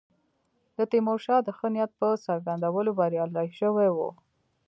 د 0.77 0.79
تیمورشاه 0.91 1.39
د 1.43 1.49
ښه 1.57 1.67
نیت 1.73 1.91
په 1.99 2.07
څرګندولو 2.25 2.91
بریالي 2.99 3.47
شوي 3.59 3.89
وو. 3.95 4.09